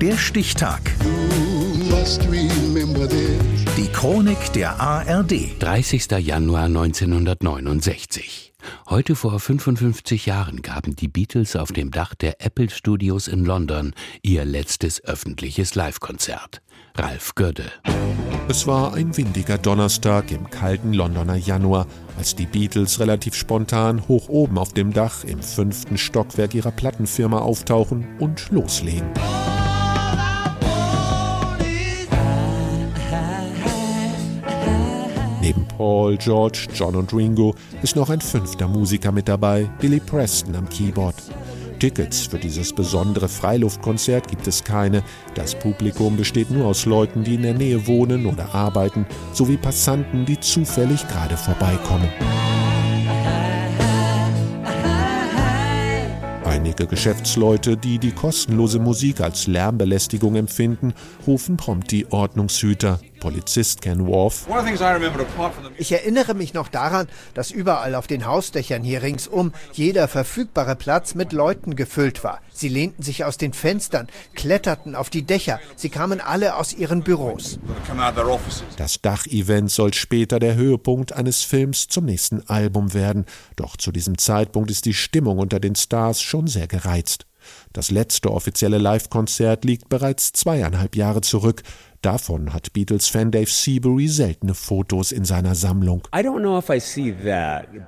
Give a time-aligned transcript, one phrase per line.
[0.00, 0.80] Der Stichtag.
[3.76, 5.60] Die Chronik der ARD.
[5.60, 6.10] 30.
[6.20, 8.54] Januar 1969.
[8.88, 13.92] Heute vor 55 Jahren gaben die Beatles auf dem Dach der Apple Studios in London
[14.22, 16.62] ihr letztes öffentliches Livekonzert.
[16.96, 17.64] Ralf Gödde.
[18.48, 24.28] Es war ein windiger Donnerstag im kalten Londoner Januar, als die Beatles relativ spontan hoch
[24.28, 29.08] oben auf dem Dach im fünften Stockwerk ihrer Plattenfirma auftauchen und loslegen.
[35.78, 40.68] Paul, George, John und Ringo ist noch ein fünfter Musiker mit dabei, Billy Preston am
[40.68, 41.14] Keyboard.
[41.78, 45.04] Tickets für dieses besondere Freiluftkonzert gibt es keine.
[45.36, 50.26] Das Publikum besteht nur aus Leuten, die in der Nähe wohnen oder arbeiten, sowie Passanten,
[50.26, 52.08] die zufällig gerade vorbeikommen.
[56.44, 60.92] Einige Geschäftsleute, die die kostenlose Musik als Lärmbelästigung empfinden,
[61.24, 62.98] rufen prompt die Ordnungshüter.
[63.20, 64.46] Polizist Ken Worf.
[65.76, 71.14] Ich erinnere mich noch daran, dass überall auf den Hausdächern hier ringsum jeder verfügbare Platz
[71.14, 72.40] mit Leuten gefüllt war.
[72.52, 75.60] Sie lehnten sich aus den Fenstern, kletterten auf die Dächer.
[75.76, 77.58] Sie kamen alle aus ihren Büros.
[78.76, 83.26] Das Dachevent soll später der Höhepunkt eines Films zum nächsten Album werden.
[83.56, 87.27] Doch zu diesem Zeitpunkt ist die Stimmung unter den Stars schon sehr gereizt.
[87.72, 91.62] Das letzte offizielle Live-Konzert liegt bereits zweieinhalb Jahre zurück.
[92.02, 96.02] Davon hat Beatles-Fan Dave Seabury seltene Fotos in seiner Sammlung.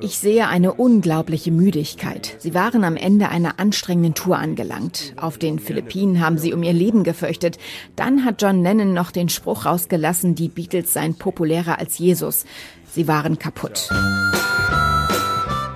[0.00, 2.36] Ich sehe eine unglaubliche Müdigkeit.
[2.38, 5.14] Sie waren am Ende einer anstrengenden Tour angelangt.
[5.16, 7.58] Auf den Philippinen haben sie um ihr Leben gefürchtet.
[7.96, 12.44] Dann hat John Lennon noch den Spruch rausgelassen, die Beatles seien populärer als Jesus.
[12.92, 13.88] Sie waren kaputt.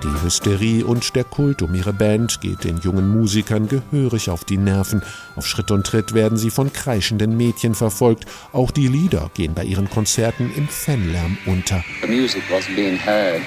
[0.03, 4.57] Die Hysterie und der Kult um ihre Band geht den jungen Musikern gehörig auf die
[4.57, 5.01] Nerven.
[5.35, 8.25] Auf Schritt und Tritt werden sie von kreischenden Mädchen verfolgt.
[8.53, 11.83] Auch die Lieder gehen bei ihren Konzerten im Fanlärm unter.
[12.01, 13.41] The music wasn't being heard,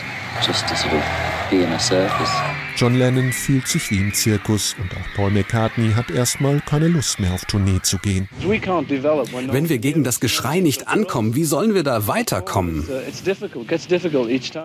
[0.46, 1.02] just to sort of
[1.50, 2.30] be in a circus.
[2.76, 7.20] John Lennon fühlt sich wie im Zirkus und auch Paul McCartney hat erstmal keine Lust
[7.20, 8.28] mehr auf Tournee zu gehen.
[8.40, 12.88] Wenn wir gegen das Geschrei nicht ankommen, wie sollen wir da weiterkommen?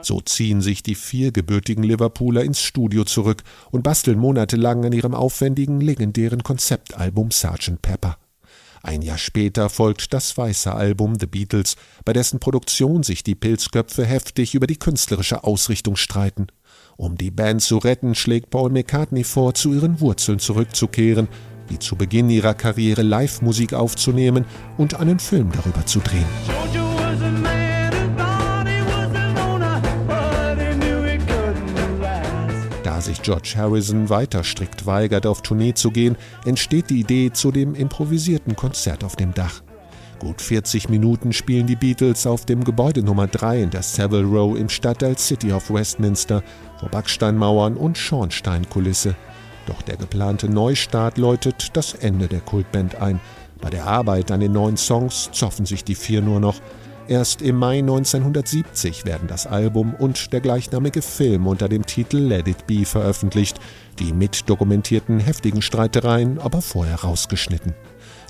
[0.01, 5.13] So ziehen sich die vier gebürtigen Liverpooler ins Studio zurück und basteln monatelang an ihrem
[5.13, 7.81] aufwendigen, legendären Konzeptalbum Sgt.
[7.81, 8.17] Pepper.
[8.83, 14.05] Ein Jahr später folgt das weiße Album The Beatles, bei dessen Produktion sich die Pilzköpfe
[14.05, 16.47] heftig über die künstlerische Ausrichtung streiten.
[16.95, 21.27] Um die Band zu retten, schlägt Paul McCartney vor, zu ihren Wurzeln zurückzukehren,
[21.67, 24.45] wie zu Beginn ihrer Karriere Live-Musik aufzunehmen
[24.77, 26.25] und einen Film darüber zu drehen.
[33.07, 37.73] Sich George Harrison weiter strikt weigert, auf Tournee zu gehen, entsteht die Idee zu dem
[37.73, 39.61] improvisierten Konzert auf dem Dach.
[40.19, 44.57] Gut 40 Minuten spielen die Beatles auf dem Gebäude Nummer 3 in der Savile Row
[44.57, 46.43] im Stadtteil City of Westminster
[46.79, 49.15] vor Backsteinmauern und Schornsteinkulisse.
[49.67, 53.21] Doch der geplante Neustart läutet das Ende der Kultband ein.
[53.61, 56.55] Bei der Arbeit an den neuen Songs zoffen sich die vier nur noch.
[57.07, 62.49] Erst im Mai 1970 werden das Album und der gleichnamige Film unter dem Titel Let
[62.49, 63.61] It Be veröffentlicht,
[63.99, 67.73] die mitdokumentierten heftigen Streitereien aber vorher rausgeschnitten.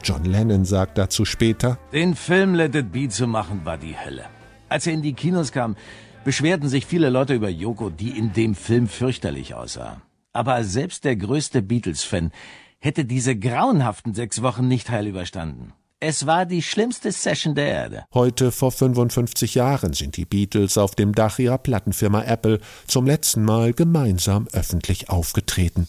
[0.04, 4.26] John Lennon sagt dazu später, Den Film Let It Be zu machen war die Hölle.
[4.70, 5.76] Als er in die Kinos kam,
[6.24, 10.02] beschwerten sich viele Leute über Yoko, die in dem Film fürchterlich aussah.
[10.34, 12.32] Aber selbst der größte Beatles-Fan
[12.78, 15.74] hätte diese grauenhaften sechs Wochen nicht heil überstanden.
[16.00, 18.06] Es war die schlimmste Session der Erde.
[18.14, 23.44] Heute vor 55 Jahren sind die Beatles auf dem Dach ihrer Plattenfirma Apple zum letzten
[23.44, 25.88] Mal gemeinsam öffentlich aufgetreten.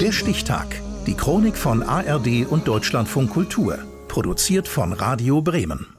[0.00, 0.80] Der Stichtag.
[1.08, 3.78] Die Chronik von ARD und Deutschlandfunk Kultur.
[4.06, 5.95] Produziert von Radio Bremen.